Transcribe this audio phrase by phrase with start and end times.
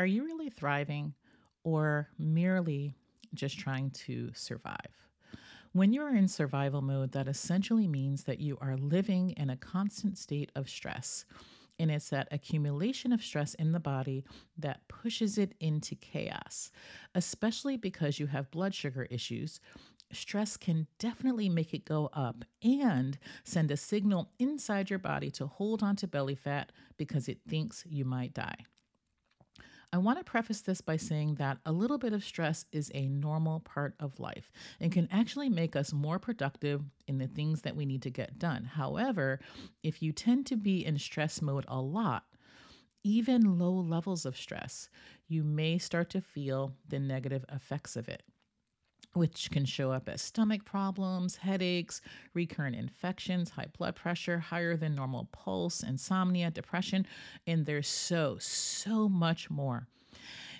[0.00, 1.12] Are you really thriving
[1.62, 2.94] or merely
[3.34, 4.96] just trying to survive?
[5.72, 9.58] When you are in survival mode, that essentially means that you are living in a
[9.58, 11.26] constant state of stress.
[11.78, 14.24] And it's that accumulation of stress in the body
[14.56, 16.70] that pushes it into chaos,
[17.14, 19.60] especially because you have blood sugar issues.
[20.14, 25.46] Stress can definitely make it go up and send a signal inside your body to
[25.46, 28.64] hold on to belly fat because it thinks you might die.
[29.92, 33.08] I want to preface this by saying that a little bit of stress is a
[33.08, 37.74] normal part of life and can actually make us more productive in the things that
[37.74, 38.64] we need to get done.
[38.64, 39.40] However,
[39.82, 42.22] if you tend to be in stress mode a lot,
[43.02, 44.88] even low levels of stress,
[45.26, 48.22] you may start to feel the negative effects of it
[49.12, 52.00] which can show up as stomach problems, headaches,
[52.34, 57.06] recurrent infections, high blood pressure, higher than normal pulse, insomnia, depression,
[57.46, 59.88] and there's so, so much more.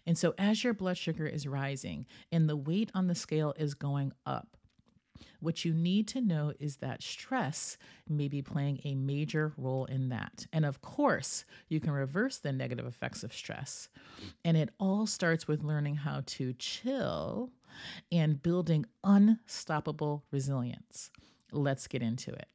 [0.06, 3.74] And so, as your blood sugar is rising and the weight on the scale is
[3.74, 4.56] going up,
[5.40, 7.76] what you need to know is that stress
[8.08, 10.46] may be playing a major role in that.
[10.52, 13.88] And of course, you can reverse the negative effects of stress.
[14.44, 17.50] And it all starts with learning how to chill
[18.10, 21.10] and building unstoppable resilience.
[21.52, 22.48] Let's get into it.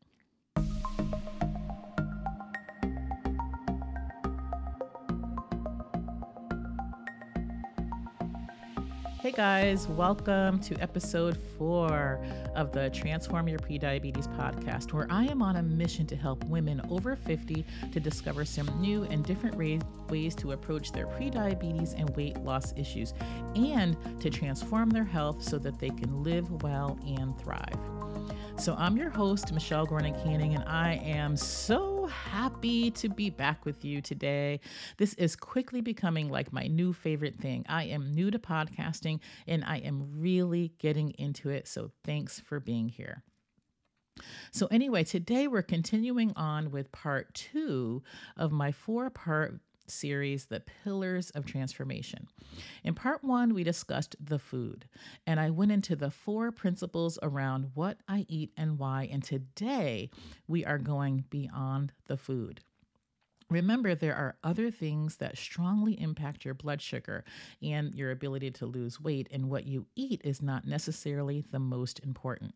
[9.26, 12.24] Hey guys, welcome to episode four
[12.56, 16.80] of the Transform Your Prediabetes podcast, where I am on a mission to help women
[16.92, 22.38] over 50 to discover some new and different ways to approach their prediabetes and weight
[22.42, 23.16] loss issues
[23.56, 27.80] and to transform their health so that they can live well and thrive.
[28.58, 33.66] So, I'm your host, Michelle Gordon Canning, and I am so happy to be back
[33.66, 34.62] with you today.
[34.98, 37.66] This is quickly becoming like my new favorite thing.
[37.68, 41.68] I am new to podcasting and I am really getting into it.
[41.68, 43.24] So thanks for being here.
[44.52, 48.04] So, anyway, today we're continuing on with part two
[48.38, 52.28] of my four part series, The Pillars of Transformation.
[52.84, 54.88] In part one, we discussed the food,
[55.26, 59.10] and I went into the four principles around what I eat and why.
[59.12, 60.10] And today,
[60.48, 62.62] we are going beyond the food.
[63.50, 67.24] Remember, there are other things that strongly impact your blood sugar
[67.62, 72.00] and your ability to lose weight, and what you eat is not necessarily the most
[72.00, 72.56] important.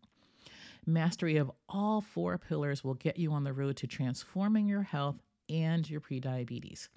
[0.85, 5.17] Mastery of all four pillars will get you on the road to transforming your health
[5.47, 6.87] and your prediabetes.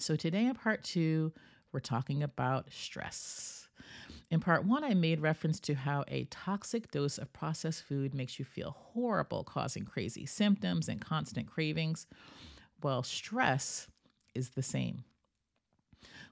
[0.00, 1.30] So, today in part two,
[1.72, 3.68] we're talking about stress.
[4.30, 8.38] In part one, I made reference to how a toxic dose of processed food makes
[8.38, 12.06] you feel horrible, causing crazy symptoms and constant cravings.
[12.82, 13.88] Well, stress
[14.34, 15.04] is the same.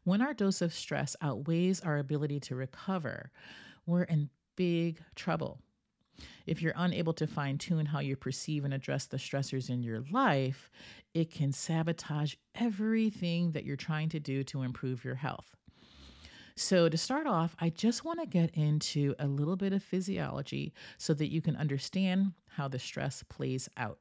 [0.03, 3.31] When our dose of stress outweighs our ability to recover,
[3.85, 5.61] we're in big trouble.
[6.47, 10.03] If you're unable to fine tune how you perceive and address the stressors in your
[10.11, 10.71] life,
[11.15, 15.57] it can sabotage everything that you're trying to do to improve your health.
[16.57, 20.73] So, to start off, I just want to get into a little bit of physiology
[20.97, 24.01] so that you can understand how the stress plays out.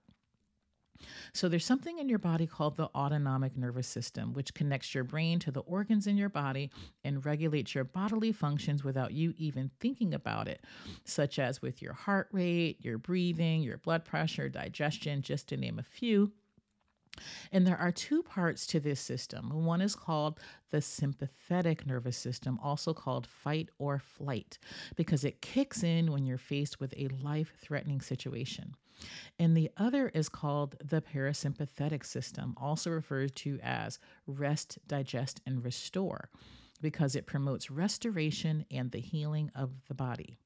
[1.33, 5.39] So, there's something in your body called the autonomic nervous system, which connects your brain
[5.39, 6.71] to the organs in your body
[7.03, 10.63] and regulates your bodily functions without you even thinking about it,
[11.03, 15.79] such as with your heart rate, your breathing, your blood pressure, digestion, just to name
[15.79, 16.31] a few.
[17.51, 19.65] And there are two parts to this system.
[19.65, 24.59] One is called the sympathetic nervous system, also called fight or flight,
[24.95, 28.75] because it kicks in when you're faced with a life threatening situation.
[29.39, 35.63] And the other is called the parasympathetic system, also referred to as rest, digest, and
[35.63, 36.29] restore,
[36.81, 40.37] because it promotes restoration and the healing of the body.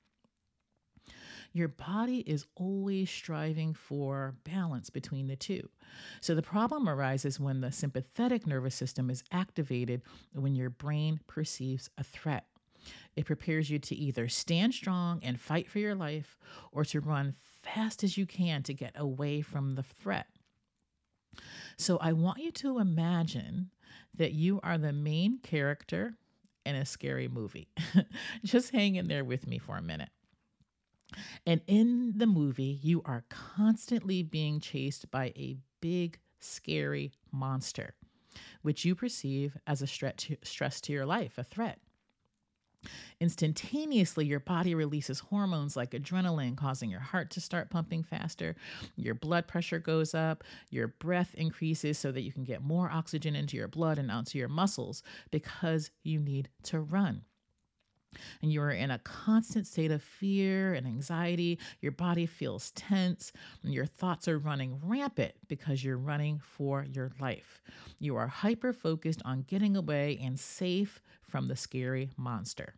[1.53, 5.69] Your body is always striving for balance between the two.
[6.21, 10.01] So the problem arises when the sympathetic nervous system is activated
[10.33, 12.45] when your brain perceives a threat.
[13.15, 16.37] It prepares you to either stand strong and fight for your life
[16.71, 20.27] or to run fast as you can to get away from the threat.
[21.77, 23.71] So I want you to imagine
[24.15, 26.15] that you are the main character
[26.65, 27.69] in a scary movie.
[28.43, 30.09] Just hang in there with me for a minute.
[31.45, 37.95] And in the movie, you are constantly being chased by a big, scary monster,
[38.61, 41.79] which you perceive as a stress to your life, a threat.
[43.19, 48.55] Instantaneously, your body releases hormones like adrenaline, causing your heart to start pumping faster.
[48.95, 50.43] Your blood pressure goes up.
[50.69, 54.37] Your breath increases so that you can get more oxygen into your blood and onto
[54.37, 57.23] your muscles because you need to run
[58.41, 61.59] and you are in a constant state of fear and anxiety.
[61.81, 63.31] Your body feels tense,
[63.63, 67.61] and your thoughts are running rampant because you're running for your life.
[67.99, 72.75] You are hyper focused on getting away and safe from the scary monster.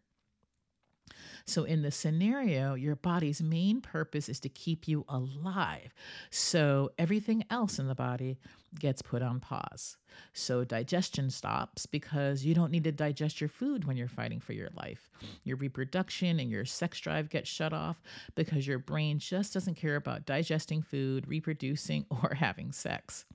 [1.46, 5.94] So, in the scenario, your body's main purpose is to keep you alive.
[6.30, 8.40] So, everything else in the body
[8.80, 9.98] gets put on pause.
[10.34, 14.54] So, digestion stops because you don't need to digest your food when you're fighting for
[14.54, 15.10] your life.
[15.44, 18.02] Your reproduction and your sex drive get shut off
[18.36, 23.26] because your brain just doesn't care about digesting food, reproducing, or having sex.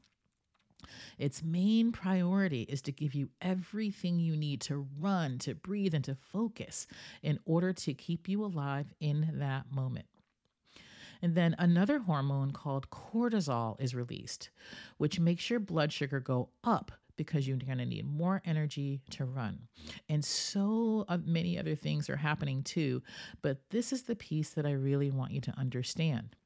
[1.19, 6.05] Its main priority is to give you everything you need to run, to breathe, and
[6.05, 6.87] to focus
[7.23, 10.07] in order to keep you alive in that moment.
[11.21, 14.51] And then another hormone called cortisol is released,
[14.99, 19.25] which makes your blood sugar go up because you're going to need more energy to
[19.25, 19.59] run.
[20.09, 23.03] And so uh, many other things are happening too.
[23.43, 26.37] But this is the piece that I really want you to understand.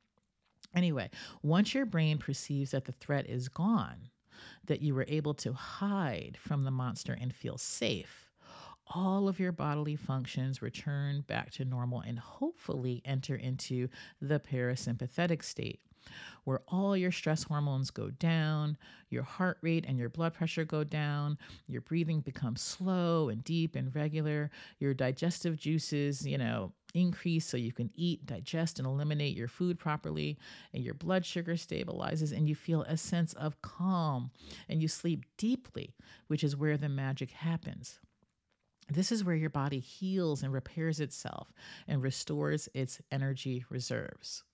[0.74, 1.10] Anyway,
[1.42, 4.08] once your brain perceives that the threat is gone,
[4.66, 8.30] that you were able to hide from the monster and feel safe,
[8.94, 13.88] all of your bodily functions return back to normal and hopefully enter into
[14.20, 15.80] the parasympathetic state
[16.44, 18.76] where all your stress hormones go down,
[19.10, 23.76] your heart rate and your blood pressure go down, your breathing becomes slow and deep
[23.76, 29.36] and regular, your digestive juices, you know, increase so you can eat, digest, and eliminate
[29.36, 30.38] your food properly,
[30.72, 34.30] and your blood sugar stabilizes, and you feel a sense of calm,
[34.68, 35.94] and you sleep deeply,
[36.26, 37.98] which is where the magic happens.
[38.88, 41.52] This is where your body heals and repairs itself
[41.88, 44.44] and restores its energy reserves.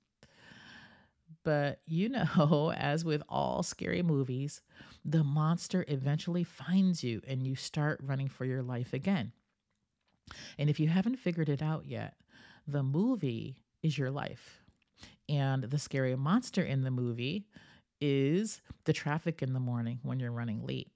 [1.45, 4.61] But you know, as with all scary movies,
[5.05, 9.33] the monster eventually finds you and you start running for your life again.
[10.59, 12.15] And if you haven't figured it out yet,
[12.69, 14.63] the movie is your life.
[15.29, 17.47] And the scary monster in the movie
[18.01, 20.91] is the traffic in the morning when you're running late.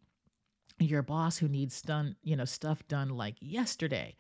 [0.79, 4.17] Your boss who needs done, you know, stuff done like yesterday,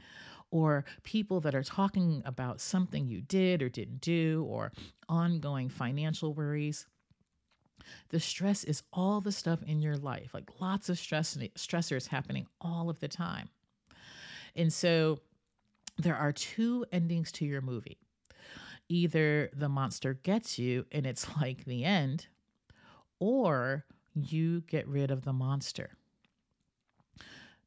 [0.50, 4.72] or people that are talking about something you did or didn't do, or
[5.08, 6.86] ongoing financial worries.
[8.10, 12.46] The stress is all the stuff in your life, like lots of stress stressors happening
[12.60, 13.48] all of the time.
[14.54, 15.18] And so
[16.02, 17.98] there are two endings to your movie.
[18.88, 22.26] Either the monster gets you and it's like the end,
[23.18, 23.84] or
[24.14, 25.90] you get rid of the monster.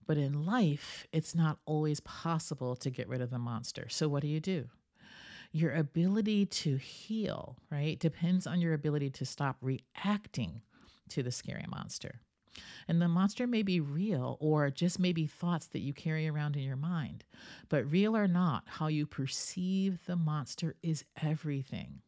[0.07, 3.87] But in life, it's not always possible to get rid of the monster.
[3.89, 4.65] So, what do you do?
[5.51, 10.61] Your ability to heal, right, depends on your ability to stop reacting
[11.09, 12.21] to the scary monster.
[12.87, 16.63] And the monster may be real or just maybe thoughts that you carry around in
[16.63, 17.23] your mind.
[17.69, 22.01] But real or not, how you perceive the monster is everything.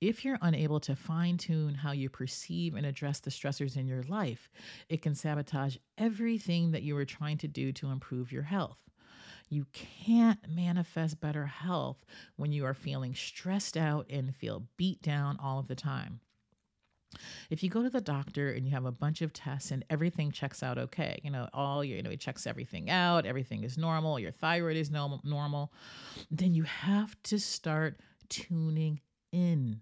[0.00, 4.02] If you're unable to fine tune how you perceive and address the stressors in your
[4.02, 4.50] life,
[4.88, 8.78] it can sabotage everything that you are trying to do to improve your health.
[9.48, 12.04] You can't manifest better health
[12.36, 16.20] when you are feeling stressed out and feel beat down all of the time.
[17.50, 20.30] If you go to the doctor and you have a bunch of tests and everything
[20.32, 23.78] checks out okay, you know, all your, you know, it checks everything out, everything is
[23.78, 25.72] normal, your thyroid is normal, normal,
[26.30, 29.00] then you have to start tuning
[29.32, 29.80] in.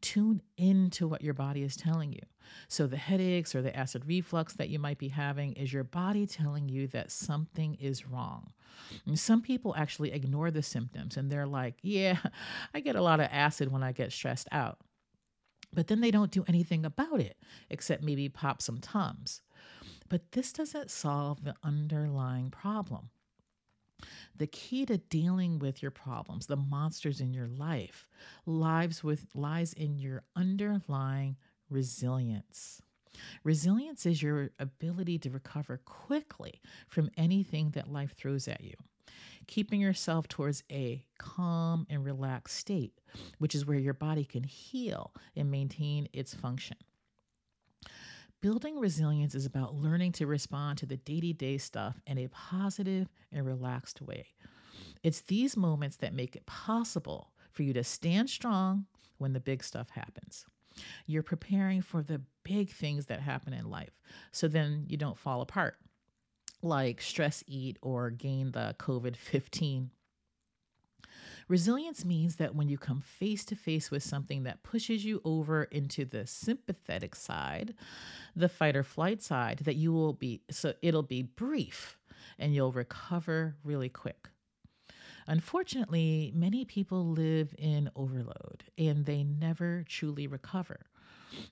[0.00, 2.22] Tune into what your body is telling you.
[2.68, 6.26] So, the headaches or the acid reflux that you might be having is your body
[6.26, 8.52] telling you that something is wrong.
[9.06, 12.18] And some people actually ignore the symptoms and they're like, Yeah,
[12.74, 14.78] I get a lot of acid when I get stressed out
[15.72, 17.36] but then they don't do anything about it
[17.70, 19.42] except maybe pop some Tums.
[20.08, 23.10] But this doesn't solve the underlying problem.
[24.36, 28.08] The key to dealing with your problems, the monsters in your life,
[28.46, 31.36] lives with lies in your underlying
[31.68, 32.80] resilience.
[33.42, 38.74] Resilience is your ability to recover quickly from anything that life throws at you
[39.48, 43.00] keeping yourself towards a calm and relaxed state,
[43.38, 46.76] which is where your body can heal and maintain its function.
[48.40, 52.28] Building resilience is about learning to respond to the day to day stuff in a
[52.28, 54.26] positive and relaxed way.
[55.02, 58.86] It's these moments that make it possible for you to stand strong
[59.16, 60.46] when the big stuff happens.
[61.06, 63.98] You're preparing for the big things that happen in life
[64.30, 65.76] so then you don't fall apart.
[66.62, 69.90] Like stress eat or gain the COVID 15.
[71.48, 75.64] Resilience means that when you come face to face with something that pushes you over
[75.64, 77.74] into the sympathetic side,
[78.36, 81.98] the fight or flight side, that you will be, so it'll be brief
[82.38, 84.28] and you'll recover really quick.
[85.26, 90.86] Unfortunately, many people live in overload and they never truly recover.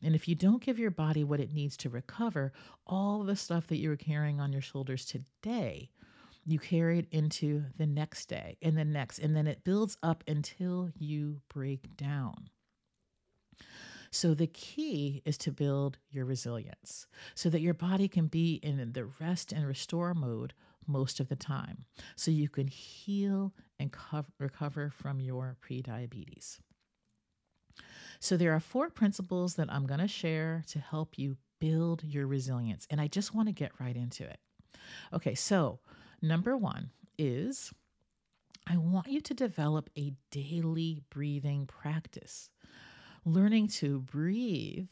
[0.03, 2.53] And if you don't give your body what it needs to recover,
[2.87, 5.91] all the stuff that you're carrying on your shoulders today,
[6.45, 10.23] you carry it into the next day and the next, and then it builds up
[10.29, 12.49] until you break down.
[14.13, 18.93] So, the key is to build your resilience so that your body can be in
[18.93, 20.55] the rest and restore mode
[20.87, 26.61] most of the time, so you can heal and co- recover from your prediabetes.
[28.21, 32.27] So, there are four principles that I'm going to share to help you build your
[32.27, 32.87] resilience.
[32.91, 34.39] And I just want to get right into it.
[35.13, 35.81] Okay, so
[36.23, 37.73] number one is
[38.67, 42.51] I want you to develop a daily breathing practice.
[43.29, 44.87] Learning to breathe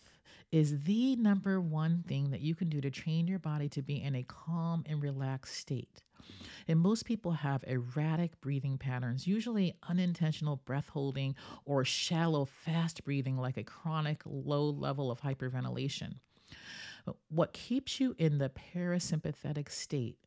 [0.51, 4.03] is the number one thing that you can do to train your body to be
[4.03, 6.03] in a calm and relaxed state.
[6.67, 13.39] And most people have erratic breathing patterns, usually unintentional breath holding or shallow, fast breathing,
[13.39, 16.15] like a chronic low level of hyperventilation.
[17.07, 20.19] But what keeps you in the parasympathetic state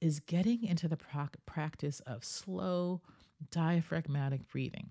[0.00, 0.98] is getting into the
[1.46, 3.00] practice of slow,
[3.52, 4.90] diaphragmatic breathing.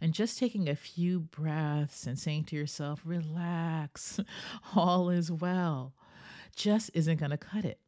[0.00, 4.20] And just taking a few breaths and saying to yourself, relax,
[4.76, 5.94] all is well,
[6.56, 7.78] just isn't going to cut it.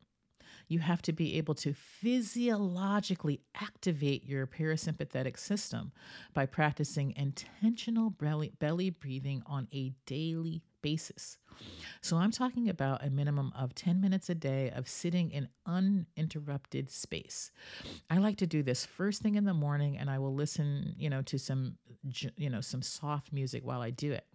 [0.68, 5.92] You have to be able to physiologically activate your parasympathetic system
[6.32, 11.38] by practicing intentional belly, belly breathing on a daily basis.
[12.02, 16.90] So I'm talking about a minimum of 10 minutes a day of sitting in uninterrupted
[16.90, 17.50] space.
[18.10, 21.08] I like to do this first thing in the morning and I will listen, you
[21.08, 21.78] know, to some
[22.36, 24.26] you know, some soft music while I do it.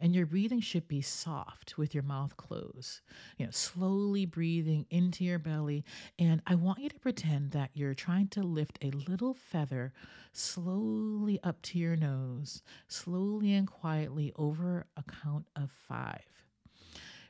[0.00, 3.00] And your breathing should be soft with your mouth closed,
[3.36, 5.84] you know, slowly breathing into your belly.
[6.18, 9.92] And I want you to pretend that you're trying to lift a little feather
[10.32, 16.22] slowly up to your nose, slowly and quietly over a count of five.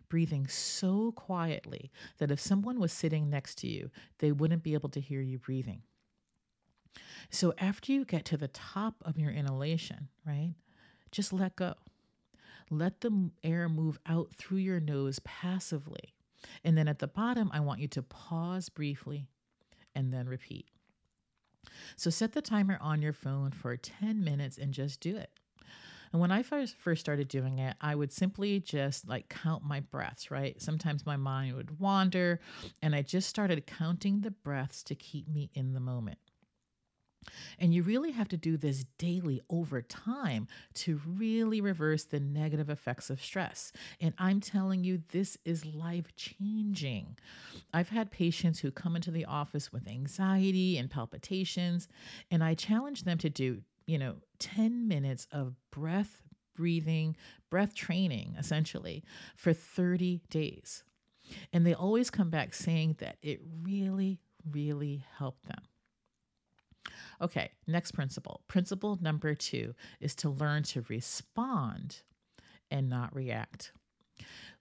[0.08, 4.88] Breathing so quietly that if someone was sitting next to you, they wouldn't be able
[4.90, 5.82] to hear you breathing.
[7.30, 10.54] So after you get to the top of your inhalation, right,
[11.12, 11.74] just let go.
[12.70, 16.14] Let the air move out through your nose passively.
[16.64, 19.26] And then at the bottom, I want you to pause briefly
[19.94, 20.66] and then repeat.
[21.96, 25.30] So set the timer on your phone for 10 minutes and just do it.
[26.12, 29.80] And when I first first started doing it, I would simply just like count my
[29.80, 30.60] breaths, right?
[30.60, 32.40] Sometimes my mind would wander,
[32.82, 36.18] and I just started counting the breaths to keep me in the moment.
[37.58, 42.70] And you really have to do this daily over time to really reverse the negative
[42.70, 43.72] effects of stress.
[44.00, 47.18] And I'm telling you, this is life changing.
[47.72, 51.88] I've had patients who come into the office with anxiety and palpitations,
[52.30, 56.22] and I challenge them to do, you know, 10 minutes of breath
[56.60, 57.16] breathing,
[57.48, 59.02] breath training, essentially,
[59.34, 60.84] for 30 days.
[61.54, 65.62] And they always come back saying that it really, really helped them.
[67.20, 68.42] Okay, next principle.
[68.48, 71.98] Principle number two is to learn to respond
[72.70, 73.72] and not react.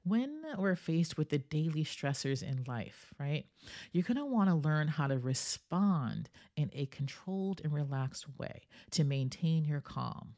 [0.03, 3.45] When we're faced with the daily stressors in life, right,
[3.91, 8.61] you're going to want to learn how to respond in a controlled and relaxed way
[8.91, 10.35] to maintain your calm.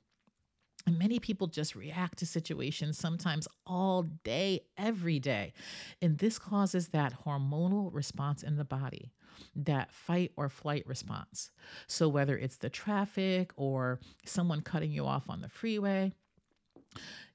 [0.87, 5.53] And many people just react to situations sometimes all day, every day.
[6.01, 9.13] And this causes that hormonal response in the body,
[9.55, 11.51] that fight or flight response.
[11.87, 16.13] So, whether it's the traffic or someone cutting you off on the freeway,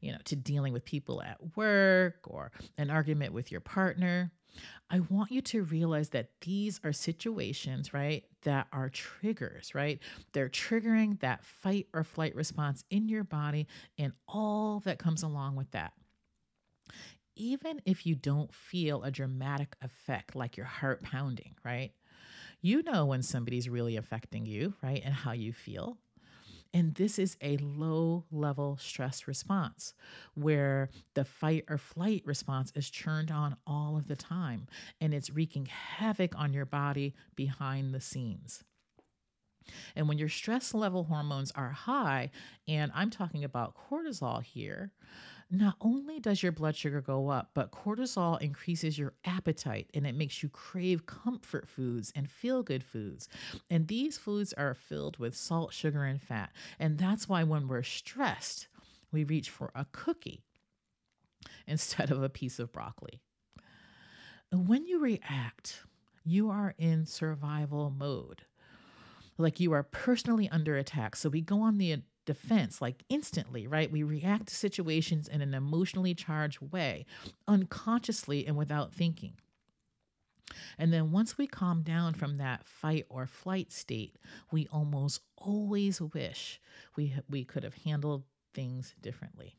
[0.01, 4.31] you know, to dealing with people at work or an argument with your partner,
[4.91, 9.99] I want you to realize that these are situations, right, that are triggers, right?
[10.33, 13.67] They're triggering that fight or flight response in your body
[13.99, 15.93] and all that comes along with that.
[17.37, 21.93] Even if you don't feel a dramatic effect like your heart pounding, right?
[22.63, 25.03] You know when somebody's really affecting you, right?
[25.05, 25.99] And how you feel.
[26.75, 29.95] And this is a low level stress response
[30.35, 34.67] where the fight or flight response is turned on all of the time
[35.01, 38.65] and it's wreaking havoc on your body behind the scenes.
[39.95, 42.31] And when your stress level hormones are high,
[42.69, 44.93] and I'm talking about cortisol here,
[45.51, 50.15] not only does your blood sugar go up, but cortisol increases your appetite and it
[50.15, 53.29] makes you crave comfort foods and feel good foods.
[53.71, 56.51] And these foods are filled with salt, sugar, and fat.
[56.81, 58.67] And that's why when we're stressed,
[59.13, 60.43] we reach for a cookie
[61.67, 63.21] instead of a piece of broccoli.
[64.53, 65.83] When you react,
[66.25, 68.43] you are in survival mode.
[69.39, 71.15] Like you are personally under attack.
[71.15, 73.91] So we go on the defense like instantly, right?
[73.91, 77.07] We react to situations in an emotionally charged way,
[77.49, 79.33] unconsciously and without thinking.
[80.79, 84.17] And then once we calm down from that fight or flight state,
[84.53, 86.61] we almost always wish
[86.97, 89.57] we, we could have handled things differently.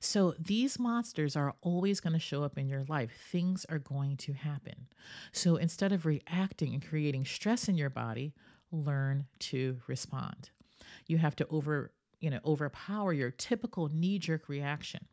[0.00, 3.12] So these monsters are always going to show up in your life.
[3.30, 4.88] Things are going to happen.
[5.30, 8.34] So instead of reacting and creating stress in your body,
[8.72, 10.50] learn to respond.
[11.06, 15.06] You have to over, you know, overpower your typical knee-jerk reaction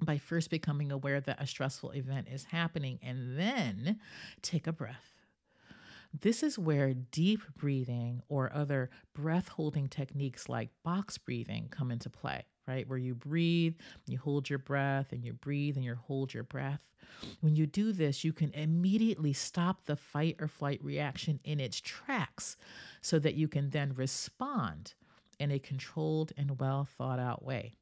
[0.00, 4.00] by first becoming aware that a stressful event is happening and then
[4.42, 5.14] take a breath.
[6.20, 12.08] This is where deep breathing or other breath holding techniques like box breathing come into
[12.08, 12.88] play, right?
[12.88, 13.74] Where you breathe,
[14.06, 16.82] you hold your breath, and you breathe and you hold your breath.
[17.40, 21.80] When you do this, you can immediately stop the fight or flight reaction in its
[21.80, 22.56] tracks
[23.00, 24.94] so that you can then respond
[25.38, 27.76] in a controlled and well thought out way.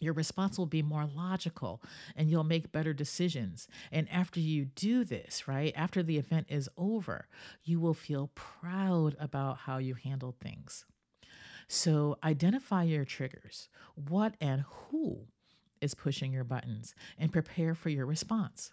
[0.00, 1.82] Your response will be more logical
[2.14, 3.66] and you'll make better decisions.
[3.90, 7.26] And after you do this, right, after the event is over,
[7.64, 10.84] you will feel proud about how you handled things.
[11.68, 13.68] So identify your triggers.
[13.94, 15.26] What and who
[15.80, 18.72] is pushing your buttons and prepare for your response.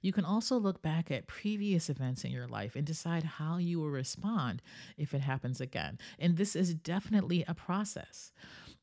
[0.00, 3.80] You can also look back at previous events in your life and decide how you
[3.80, 4.62] will respond
[4.96, 5.98] if it happens again.
[6.18, 8.32] And this is definitely a process.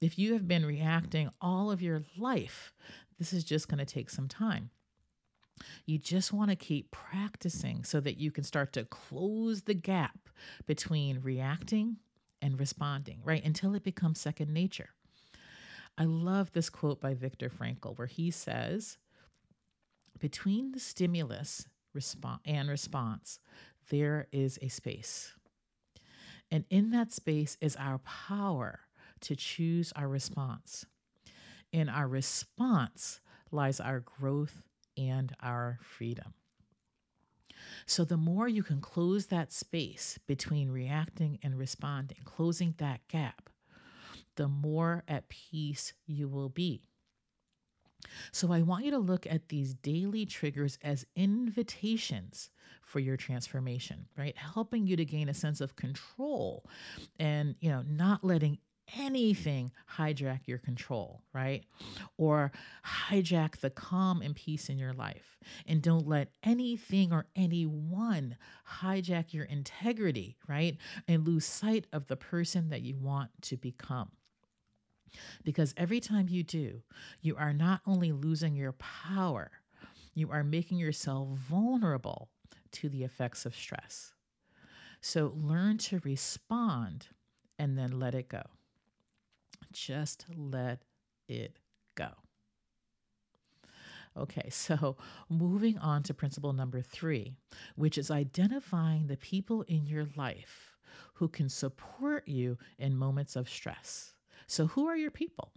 [0.01, 2.73] If you have been reacting all of your life,
[3.17, 4.71] this is just going to take some time.
[5.85, 10.29] You just want to keep practicing so that you can start to close the gap
[10.65, 11.97] between reacting
[12.41, 13.43] and responding, right?
[13.43, 14.89] Until it becomes second nature.
[15.97, 18.97] I love this quote by Viktor Frankl where he says,
[20.19, 21.67] between the stimulus
[22.45, 23.39] and response,
[23.89, 25.33] there is a space.
[26.49, 28.81] And in that space is our power
[29.21, 30.85] to choose our response.
[31.71, 34.63] In our response lies our growth
[34.97, 36.33] and our freedom.
[37.85, 43.49] So, the more you can close that space between reacting and responding, closing that gap,
[44.35, 46.91] the more at peace you will be.
[48.31, 52.49] So I want you to look at these daily triggers as invitations
[52.81, 54.35] for your transformation, right?
[54.35, 56.65] Helping you to gain a sense of control
[57.19, 58.57] and, you know, not letting
[58.97, 61.63] anything hijack your control, right?
[62.17, 62.51] Or
[62.85, 65.37] hijack the calm and peace in your life.
[65.65, 68.37] And don't let anything or anyone
[68.81, 70.77] hijack your integrity, right?
[71.07, 74.11] And lose sight of the person that you want to become.
[75.43, 76.81] Because every time you do,
[77.21, 79.51] you are not only losing your power,
[80.13, 82.29] you are making yourself vulnerable
[82.71, 84.13] to the effects of stress.
[85.01, 87.07] So learn to respond
[87.57, 88.43] and then let it go.
[89.71, 90.83] Just let
[91.27, 91.57] it
[91.95, 92.09] go.
[94.17, 94.97] Okay, so
[95.29, 97.33] moving on to principle number three,
[97.75, 100.77] which is identifying the people in your life
[101.15, 104.13] who can support you in moments of stress.
[104.47, 105.53] So, who are your people?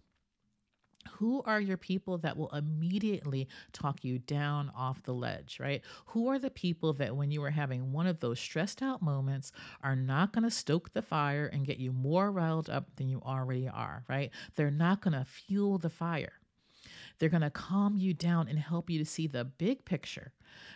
[1.12, 5.82] Who are your people that will immediately talk you down off the ledge, right?
[6.06, 9.52] Who are the people that, when you are having one of those stressed out moments,
[9.82, 13.20] are not going to stoke the fire and get you more riled up than you
[13.24, 14.30] already are, right?
[14.56, 16.32] They're not going to fuel the fire.
[17.18, 20.32] They're going to calm you down and help you to see the big picture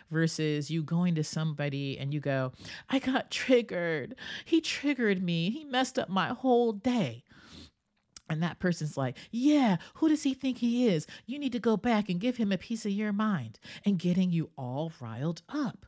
[0.09, 2.53] versus you going to somebody and you go,
[2.89, 4.15] I got triggered.
[4.45, 5.49] He triggered me.
[5.49, 7.23] He messed up my whole day.
[8.29, 11.07] And that person's like, Yeah, who does he think he is?
[11.25, 14.31] You need to go back and give him a piece of your mind and getting
[14.31, 15.85] you all riled up.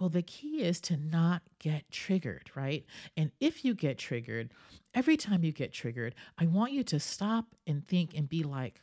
[0.00, 2.84] Well, the key is to not get triggered, right?
[3.16, 4.50] And if you get triggered,
[4.92, 8.80] every time you get triggered, I want you to stop and think and be like,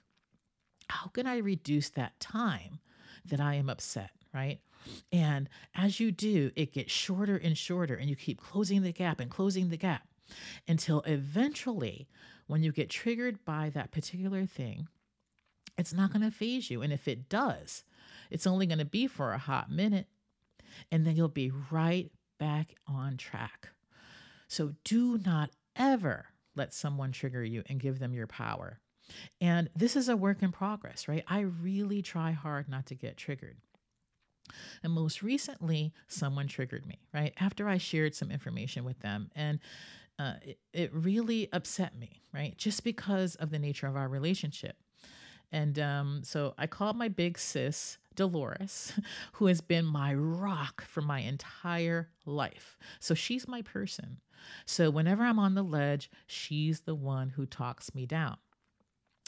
[0.90, 2.80] How can I reduce that time
[3.26, 4.60] that I am upset, right?
[5.12, 9.20] And as you do, it gets shorter and shorter, and you keep closing the gap
[9.20, 10.08] and closing the gap
[10.68, 12.08] until eventually
[12.52, 14.90] when you get triggered by that particular thing,
[15.78, 16.82] it's not going to faze you.
[16.82, 17.86] And if it does,
[18.30, 20.08] it's only going to be for a hot minute.
[20.92, 23.70] And then you'll be right back on track.
[24.50, 28.82] So do not ever let someone trigger you and give them your power.
[29.40, 31.24] And this is a work in progress, right?
[31.30, 33.56] I really try hard not to get triggered.
[34.84, 37.34] And most recently, someone triggered me, right?
[37.40, 39.32] After I shared some information with them.
[39.38, 39.60] And
[40.20, 42.58] uh, it, it really upset me, right?
[42.58, 44.78] Just because of the nature of our relationship.
[45.52, 48.94] And um, so I called my big sis, Dolores,
[49.34, 52.78] who has been my rock for my entire life.
[53.00, 54.18] So she's my person.
[54.66, 58.38] So whenever I'm on the ledge, she's the one who talks me down.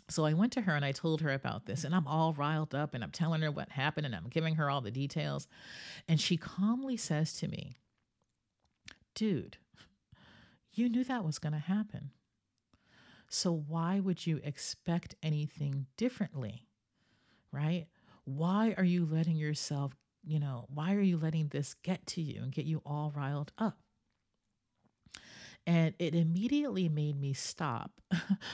[0.09, 2.75] So I went to her and I told her about this, and I'm all riled
[2.75, 5.47] up and I'm telling her what happened and I'm giving her all the details.
[6.07, 7.77] And she calmly says to me,
[9.15, 9.57] Dude,
[10.73, 12.11] you knew that was going to happen.
[13.29, 16.67] So why would you expect anything differently?
[17.51, 17.87] Right?
[18.25, 22.41] Why are you letting yourself, you know, why are you letting this get to you
[22.41, 23.79] and get you all riled up?
[25.65, 27.91] And it immediately made me stop.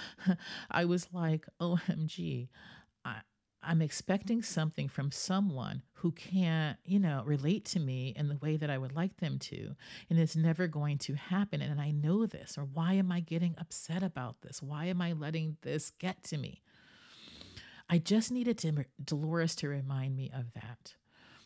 [0.72, 2.50] I was like, OMG,
[3.04, 3.22] I,
[3.62, 8.56] I'm expecting something from someone who can't, you know, relate to me in the way
[8.56, 9.76] that I would like them to.
[10.10, 11.62] And it's never going to happen.
[11.62, 12.58] And I know this.
[12.58, 14.62] Or why am I getting upset about this?
[14.62, 16.62] Why am I letting this get to me?
[17.89, 20.95] I just needed to, Dolores to remind me of that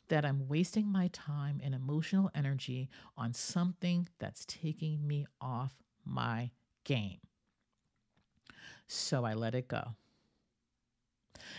[0.10, 5.74] that I'm wasting my time and emotional energy on something that's taking me off
[6.06, 6.52] my
[6.84, 7.20] game.
[8.88, 9.96] So I let it go.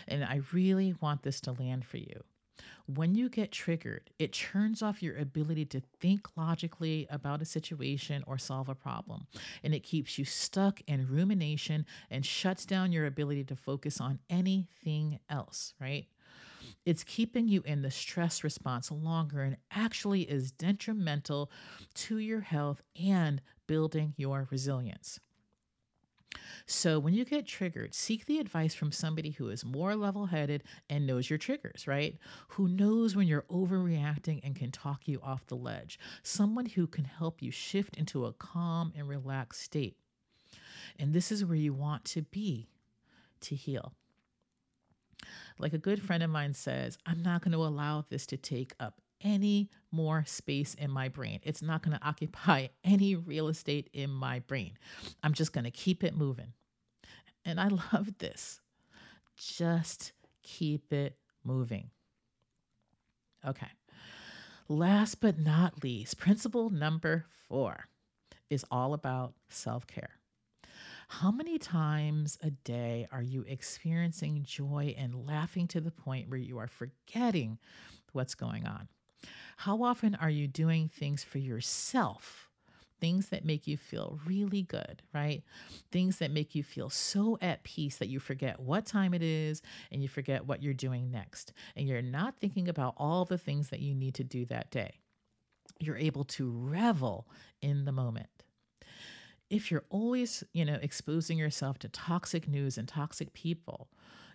[0.07, 2.23] And I really want this to land for you.
[2.87, 8.23] When you get triggered, it turns off your ability to think logically about a situation
[8.27, 9.25] or solve a problem.
[9.63, 14.19] And it keeps you stuck in rumination and shuts down your ability to focus on
[14.29, 16.05] anything else, right?
[16.85, 21.51] It's keeping you in the stress response longer and actually is detrimental
[21.95, 25.19] to your health and building your resilience.
[26.65, 30.63] So, when you get triggered, seek the advice from somebody who is more level headed
[30.89, 32.17] and knows your triggers, right?
[32.49, 35.99] Who knows when you're overreacting and can talk you off the ledge.
[36.23, 39.97] Someone who can help you shift into a calm and relaxed state.
[40.97, 42.69] And this is where you want to be
[43.41, 43.93] to heal.
[45.57, 48.73] Like a good friend of mine says, I'm not going to allow this to take
[48.79, 51.41] up any more space in my brain.
[51.43, 54.77] It's not going to occupy any real estate in my brain.
[55.23, 56.53] I'm just going to keep it moving.
[57.43, 58.61] And I love this.
[59.35, 61.89] Just keep it moving.
[63.45, 63.67] Okay.
[64.67, 67.85] Last but not least, principle number four
[68.49, 70.11] is all about self care.
[71.07, 76.39] How many times a day are you experiencing joy and laughing to the point where
[76.39, 77.59] you are forgetting
[78.11, 78.87] what's going on?
[79.55, 82.49] How often are you doing things for yourself?
[82.99, 85.43] Things that make you feel really good, right?
[85.91, 89.61] Things that make you feel so at peace that you forget what time it is
[89.91, 91.51] and you forget what you're doing next.
[91.75, 94.99] And you're not thinking about all the things that you need to do that day.
[95.79, 97.27] You're able to revel
[97.61, 98.29] in the moment
[99.49, 103.89] if you're always, you know, exposing yourself to toxic news and toxic people,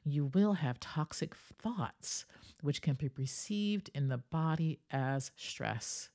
[0.04, 2.24] you will have toxic thoughts,
[2.62, 6.10] which can be perceived in the body as stress.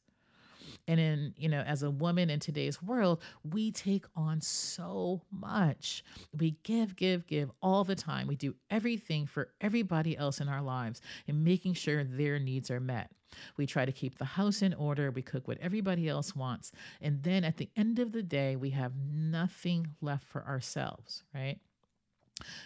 [0.87, 6.03] And in, you know, as a woman in today's world, we take on so much.
[6.37, 8.27] We give, give, give all the time.
[8.27, 12.79] We do everything for everybody else in our lives and making sure their needs are
[12.79, 13.11] met.
[13.57, 15.11] We try to keep the house in order.
[15.11, 16.71] We cook what everybody else wants.
[17.01, 21.59] And then at the end of the day, we have nothing left for ourselves, right?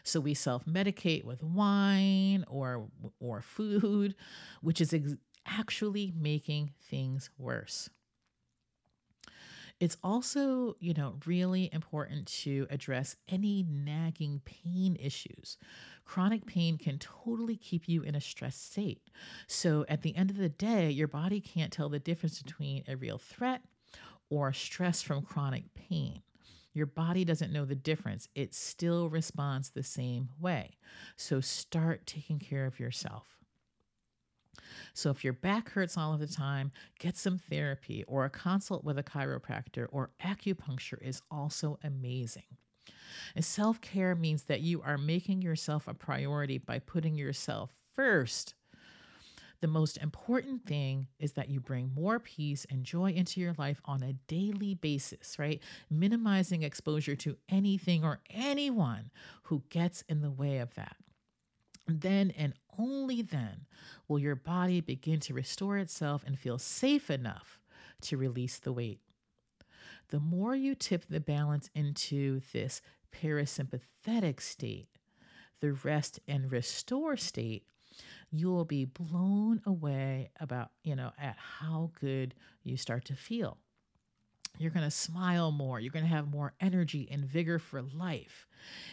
[0.04, 2.88] So we self-medicate with wine or
[3.20, 4.16] or food,
[4.62, 7.90] which is ex- actually making things worse.
[9.80, 15.58] It's also, you know, really important to address any nagging pain issues.
[16.04, 19.02] Chronic pain can totally keep you in a stressed state.
[19.48, 22.98] So at the end of the day, your body can't tell the difference between a
[22.98, 23.62] real threat
[24.30, 26.24] or stress from chronic pain.
[26.80, 28.30] Your body doesn't know the difference.
[28.36, 30.78] It still responds the same way.
[31.18, 33.28] So start taking care of yourself.
[34.94, 38.86] So if your back hurts all of the time, get some therapy or a consult
[38.86, 42.44] with a chiropractor or acupuncture is also amazing.
[43.36, 48.56] And self care means that you are making yourself a priority by putting yourself first.
[49.62, 53.82] The most important thing is that you bring more peace and joy into your life
[53.86, 55.62] on a daily basis, right?
[55.90, 59.12] Minimizing exposure to anything or anyone
[59.44, 60.96] who gets in the way of that.
[61.88, 63.66] Then and only then
[64.08, 67.60] will your body begin to restore itself and feel safe enough
[68.04, 69.02] to release the weight.
[70.10, 74.88] the more you tip the balance into this parasympathetic state,
[75.62, 77.66] the rest and restore state,
[78.32, 83.58] you will be blown away about, you know, at how good you start to feel.
[84.58, 85.80] You're going to smile more.
[85.80, 88.48] You're going to have more energy and vigor for life.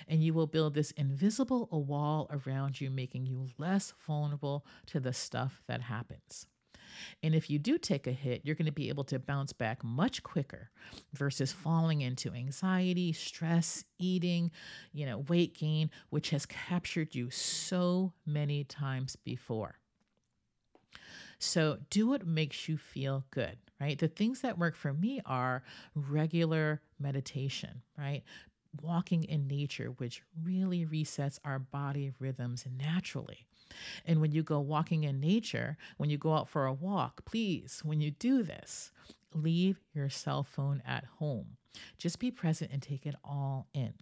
[0.07, 5.13] And you will build this invisible wall around you, making you less vulnerable to the
[5.13, 6.47] stuff that happens.
[7.23, 9.83] And if you do take a hit, you're going to be able to bounce back
[9.85, 10.71] much quicker
[11.13, 14.51] versus falling into anxiety, stress, eating,
[14.93, 19.79] you know, weight gain, which has captured you so many times before.
[21.39, 23.99] So do what makes you feel good, right?
[23.99, 25.63] The things that work for me are
[25.95, 28.23] regular meditation, right?
[28.83, 33.47] Walking in nature, which really resets our body rhythms naturally.
[34.05, 37.81] And when you go walking in nature, when you go out for a walk, please,
[37.85, 38.93] when you do this,
[39.35, 41.57] leave your cell phone at home.
[41.99, 43.95] Just be present and take it all in.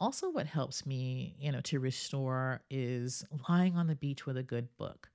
[0.00, 4.42] Also, what helps me, you know, to restore is lying on the beach with a
[4.42, 5.10] good book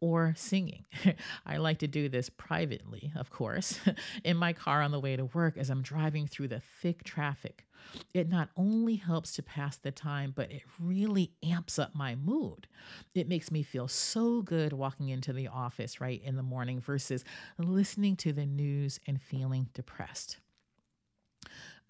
[0.00, 0.84] or singing.
[1.46, 3.78] I like to do this privately, of course,
[4.24, 7.66] in my car on the way to work as I'm driving through the thick traffic.
[8.14, 12.66] It not only helps to pass the time, but it really amps up my mood.
[13.14, 17.24] It makes me feel so good walking into the office right in the morning versus
[17.58, 20.38] listening to the news and feeling depressed.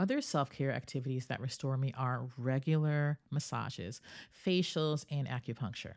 [0.00, 4.00] Other self care activities that restore me are regular massages,
[4.46, 5.92] facials, and acupuncture.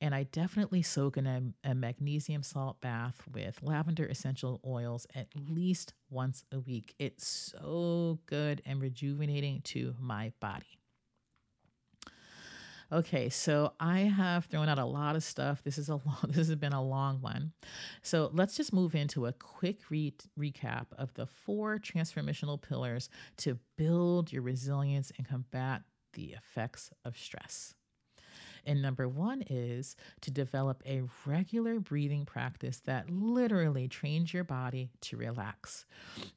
[0.00, 5.28] And I definitely soak in a, a, magnesium salt bath with lavender essential oils at
[5.48, 6.96] least once a week.
[6.98, 10.80] It's so good and rejuvenating to my body.
[12.92, 15.62] Okay, so I have thrown out a lot of stuff.
[15.64, 17.52] This is a long, this has been a long one.
[18.02, 23.58] So let's just move into a quick re- recap of the four transformational pillars to
[23.76, 27.74] build your resilience and combat the effects of stress.
[28.66, 34.90] And number one is to develop a regular breathing practice that literally trains your body
[35.02, 35.86] to relax.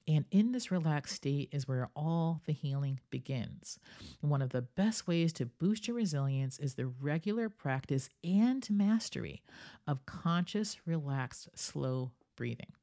[0.08, 3.80] And in this relaxed state is where all the healing begins.
[4.22, 9.42] One of the best ways to boost your resilience is the regular practice and mastery
[9.88, 12.74] of conscious, relaxed, slow breathing.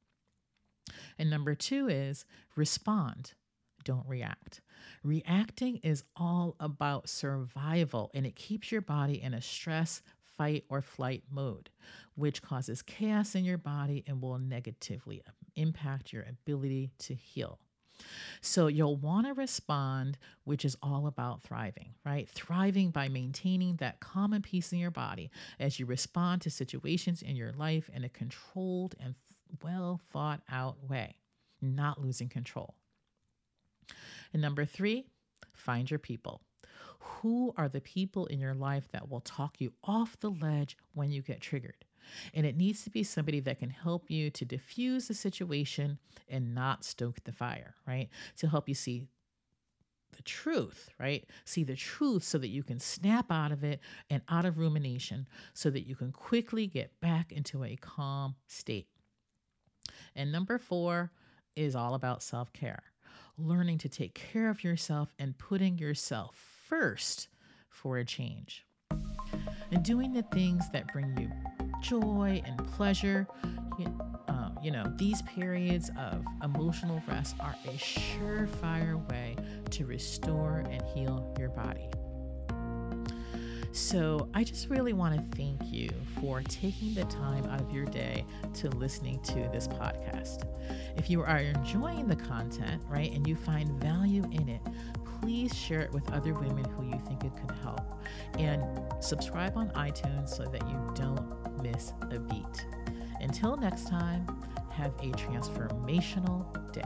[1.19, 2.25] And number two is
[2.57, 3.33] respond,
[3.87, 4.61] don't react.
[5.05, 10.03] Reacting is all about survival and it keeps your body in a stress,
[10.37, 11.71] fight, or flight mode,
[12.17, 15.23] which causes chaos in your body and will negatively
[15.55, 17.61] impact your ability to heal.
[18.41, 22.29] So you'll want to respond, which is all about thriving, right?
[22.29, 27.37] Thriving by maintaining that and peace in your body as you respond to situations in
[27.37, 29.15] your life in a controlled and
[29.63, 31.17] well thought out way,
[31.63, 32.75] not losing control.
[34.33, 35.07] And number three,
[35.55, 36.43] find your people.
[36.99, 41.11] Who are the people in your life that will talk you off the ledge when
[41.11, 41.85] you get triggered?
[42.35, 46.55] And it needs to be somebody that can help you to diffuse the situation and
[46.55, 48.09] not stoke the fire, right?
[48.39, 49.09] To help you see
[50.17, 51.25] the truth, right?
[51.45, 55.27] See the truth so that you can snap out of it and out of rumination
[55.53, 58.89] so that you can quickly get back into a calm state.
[60.15, 61.11] And number four
[61.55, 62.83] is all about self care
[63.39, 66.37] learning to take care of yourself and putting yourself
[66.69, 67.29] first
[67.69, 68.65] for a change.
[69.71, 71.31] And doing the things that bring you
[71.83, 73.27] joy and pleasure.
[74.29, 79.37] Um, you know, these periods of emotional rest are a surefire way
[79.71, 81.89] to restore and heal your body.
[83.73, 87.85] So, I just really want to thank you for taking the time out of your
[87.85, 88.25] day
[88.55, 90.45] to listening to this podcast.
[90.97, 94.61] If you are enjoying the content, right, and you find value in it,
[95.21, 97.81] please share it with other women who you think it could help.
[98.39, 98.63] And
[99.01, 102.67] subscribe on iTunes so that you don't miss a beat.
[103.21, 104.27] Until next time,
[104.71, 106.83] have a transformational day.